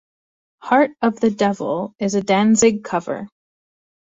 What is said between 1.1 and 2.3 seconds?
the Devil" is a